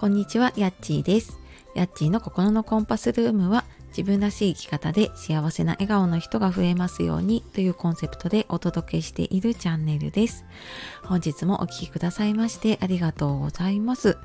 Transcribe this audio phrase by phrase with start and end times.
[0.00, 1.38] こんにちは、やっちーです。
[1.74, 10.46] やっちーの心のコンパスルームは自分らしい生き方で幸せな笑顔の人が増えますようにというコンセプトでお届けしているチャンネルです。
[11.04, 14.16] 本日もお聴きくださいましてありがとうございます。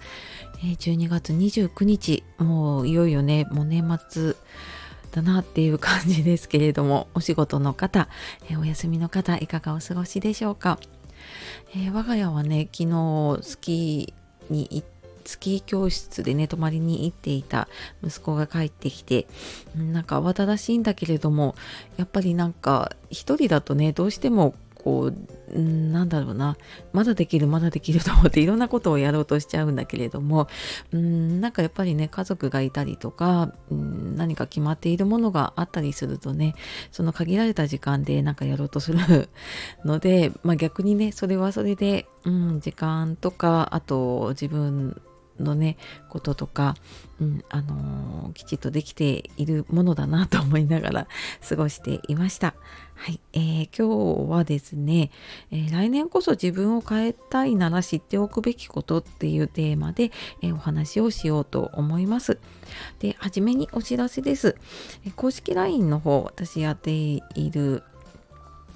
[0.61, 4.37] 12月29日、もういよいよね、もう年末
[5.11, 8.07] だなっていう感じですけれども、お仕事の方、
[8.57, 10.79] お休みの方、いかがお過ごしでしょうか？
[11.73, 14.94] えー、我が家はね、昨日スキーに行って
[15.25, 17.67] スキー教室でね泊まりに行っていた
[18.03, 19.27] 息子が帰ってきて
[19.75, 21.55] なんか慌ただしいんだけれども
[21.97, 26.57] やっぱりなんか一人だとねどうしてもこうなんだろうな
[26.93, 30.47] まだできるまだできると思っていろんなことをやろうとしちゃうんだけれども
[30.91, 36.53] うんなんかやっぱりね家族がいたりとかうん何か決まっているものがあったりするとね
[36.91, 39.29] その限られた時間でなんかやろうとする
[39.83, 45.01] ので、まあ、逆にねそれはそれで、うん、時間とかあと自分
[45.39, 45.77] のね
[46.09, 46.75] こととか、
[47.19, 51.07] うんあのー、きちっとできているものだなと思いながら
[51.47, 52.55] 過ごしていました。
[52.95, 55.11] はい、えー、今日はですね、
[55.51, 60.11] えー、来年こそ自分を変えたいなら知っておくべきことっていうテーマで、
[60.41, 62.39] えお話をしようと思います。
[62.99, 64.55] で、はじめにお知らせです。
[65.05, 67.21] え公式 LINE の方、私やってい
[67.51, 67.83] る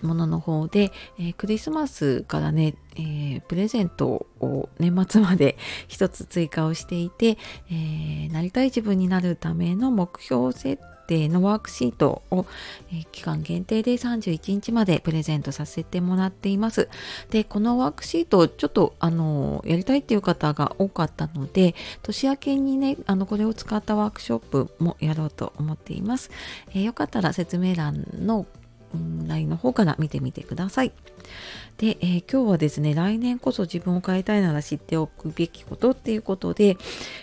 [0.03, 7.37] ものの方で、えー、クリスマスからね、えー、プレゼントを年末まで一つ追加をしていて、
[7.69, 12.45] えー、なりたい自分になるための目標設定のワークシートを、
[12.93, 16.87] え期間限定で31日までプレゼントさせてもらっています。
[17.31, 26.29] で、このワークシートちょっとあのやりたいっていう方が多かったので、年明けにね、あのこれを使ったワークショップもやろうと思っています。
[26.75, 28.45] えよかったら説明欄の
[29.27, 30.91] LINE の方から見てみてください。
[31.77, 36.77] で、えー、今日はですね、来年こそ自分を変えたいなら知っておくべきことっていうことで、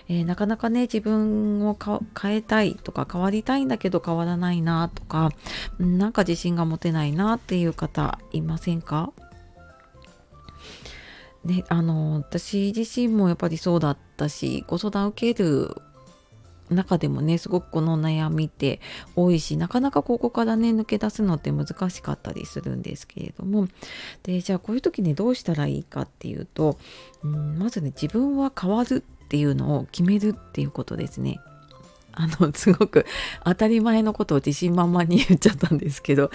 [0.09, 1.76] えー、なかなかね、自分を
[2.21, 5.31] 変えたいとか変わりたいんだけど変わらないなとか、
[5.78, 9.12] なんか自信が持てないなっていう方いませんか？
[11.44, 15.76] ね、あの私自身もやっぱりそうだったしご相談受ける
[16.71, 18.81] 中でもねすごくこの悩みって
[19.15, 23.69] 多いしなかなかここからね抜け出すのって難しかったりするんですけれども
[24.22, 26.78] でじゃあこういう時にどうしたらいいかっていうと、
[27.22, 31.41] うん、まずね自分は変わるっていうのを決めるっていうことですね。
[32.16, 33.06] あのすごく
[33.44, 36.31] 当たり前のことを自信満々に言っちゃったんですけど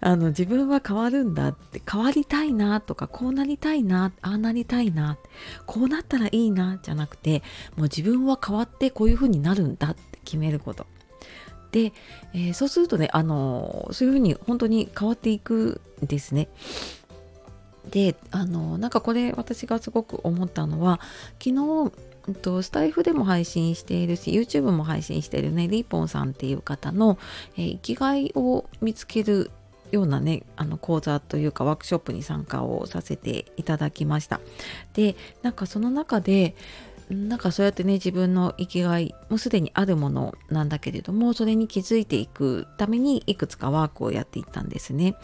[0.00, 5.18] あの自分は変わるんだって変わりたいなとかこうなりたいなああなりたいな
[5.66, 7.42] こうなったらいいなじゃなくて
[7.76, 10.86] もう自分は変わってこういう風になるんだって決めること。
[11.70, 11.92] で、
[12.34, 16.48] えー、そうするとねあのそういう風に本当に変わっていくんですね。
[17.90, 21.00] であのなんかこれ私がすごく思ったのは
[21.42, 21.92] 昨日
[22.34, 27.18] とスタイフでも配信しているし YouTube も配信しているねリーポンさんっていう方の、
[27.56, 29.50] えー、生きがいを見つける
[29.90, 34.40] ようなねあの講座というかワークショップに参加をさせていただきました。
[34.94, 36.54] でなんかその中で
[37.10, 45.16] なんかそうやってね自分の生きがいもうすでにあるものなんだけれどもそれに気づいていくためにいくつかワークをやっていったんですね。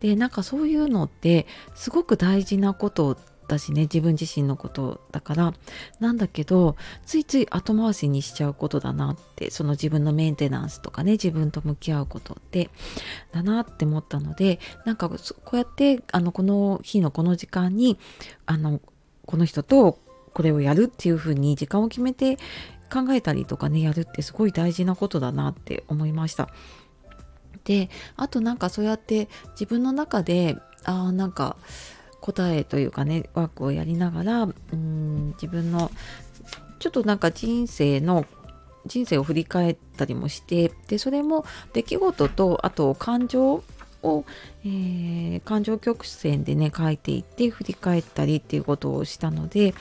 [0.00, 5.54] でなんかそういうのってすごく大事なことだしね自分自身のことだから。
[6.00, 6.74] なんだけど
[7.06, 12.70] ついつい後回しにしちゃうことだなってその自分のメンテナンスとかね自分と向き合うことって
[13.30, 15.16] だなって思ったのでなんかこ
[15.52, 17.98] うやってあのこの日のこの時間に
[18.46, 18.80] あの
[19.26, 19.98] この人と
[20.34, 22.36] これをやるっていう風に時間を決めて
[22.92, 26.48] 考えたりとかねやるってすごい大事なことだなって思いました。
[27.64, 31.56] であとなんかそうやって自分の中でああなんか
[32.20, 35.90] 答えというかねワークをやりながらうん自分の
[36.78, 38.26] ちょっとなんか人生の
[38.86, 43.62] 人生を振り返ったりもしてでそれも出来事とあと感情
[44.02, 44.24] を、
[44.64, 49.74] えー、感情曲線でね書いていって振り返ったりっていうことをしたので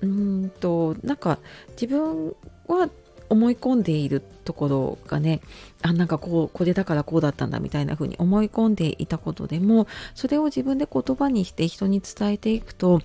[0.00, 1.38] うんとなんか
[1.80, 2.34] 自分
[2.66, 2.88] は
[3.28, 5.40] 思い込んでいるところがね
[5.82, 13.00] あなんかこうこれだからこうだったんだみたいな風に思い込んでいたことでもそれを自分で言葉にして人に伝えていくと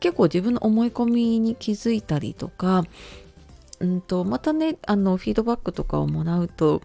[0.00, 2.84] 結構自分の思い込みに気づいたりとか
[3.80, 6.82] うんとまたねあのフィードバックとかをもらうと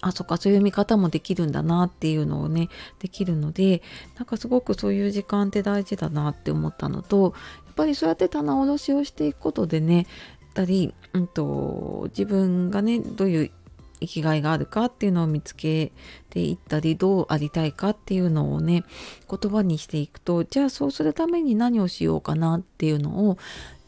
[0.00, 2.68] あそっかそういう見方もできるんだなっていうのをね
[2.98, 3.82] できるので
[4.16, 7.34] なんかすごくそういう時間って大事だなって思ったのと
[7.66, 10.06] やっぱりそうやって棚卸しをしていくことでね
[10.54, 13.50] たり、うんと、自分がねどういう
[14.00, 15.92] 生きがいがあるかっていうのを見つけ
[16.30, 18.84] ていったりどうありたいかっていうのをね
[19.28, 23.38] 言葉にしていくとじゃあそうするために何をしようかなっていうのを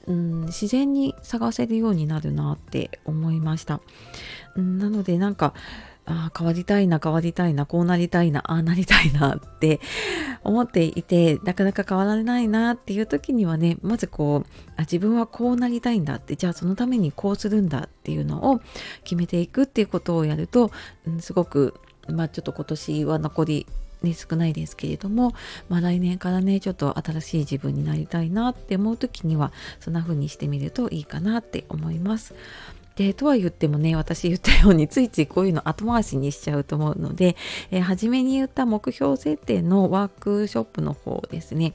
[0.09, 3.81] うん、自然に探せるようになるなって思いました。
[4.57, 5.55] なのでなんか
[6.05, 9.81] ああ変わりたいな変わりたいなこうなりたいなああなりたいな って
[10.43, 18.61] 思っていてなかなか変わられないなっていう時にはねまずこうあ自分はこうなりたいんだってじゃあそのためにこうするんだっていうのを
[19.05, 20.73] 決めていくっていうことをやると、
[21.07, 21.75] うん、すごく
[22.09, 23.67] まあちょっと今年は残り
[24.03, 25.33] ね、少ないですけれども、
[25.69, 32.35] まあ、来年からねちょっと新しい自分になりたいなって思う時にはそんな風にしてみるといいかなって思います。
[32.97, 37.37] でとは言ってもね私言ったようについついこういうの後回しにしちゃうと思うので、
[37.71, 41.75] えー、初めに言った目標設定のワークショップの方ですね。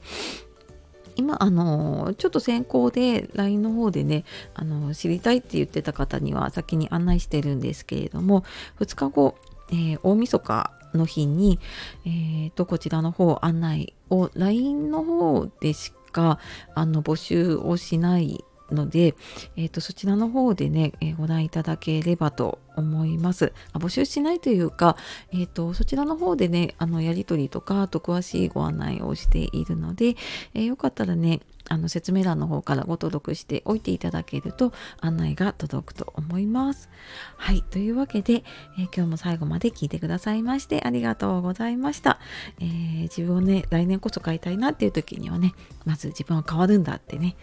[1.16, 4.24] 今あのちょっと先行で LINE の方でね
[4.54, 8.44] あの知りたいって言ってた方には先に案内してるんですけれども
[8.78, 9.34] 2日後、
[9.72, 11.58] えー、大晦日の日に、
[12.06, 16.38] えー、とこちらの方案内を LINE の方でしか
[16.74, 19.14] あの募集をしないので、
[19.56, 23.52] えーと、そちらの方でね、えー、ご覧いただければと思います。
[23.74, 24.96] 募集しないというか、
[25.32, 30.16] えーと、そちらの方でねあのやり取りとかあと詳しいご案内をしているので、
[30.54, 36.88] えー、よかったらねあの説明欄の方からご登録しておいていただけると案内が届くと思います。
[37.36, 38.42] はい、というわけで、
[38.78, 42.18] えー、今日も最後まで聞いてくださいましてありがとうございました。
[42.58, 45.52] えー、自分をね、来年こそ買いたいなっていう時にはね、
[45.84, 47.36] まず自分は変わるんだってね、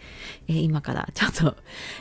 [0.48, 1.56] えー、今からちょっと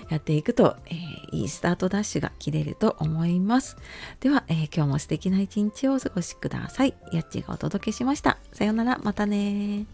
[0.10, 0.96] やっていくと、え
[1.32, 3.25] いいスタートダッシュが切れると思います。
[3.26, 3.78] 思います
[4.20, 6.94] では、え今日も素敵な一日をお過ごしください。
[7.12, 8.38] やっちがお届けしました。
[8.54, 9.86] さようなら、またね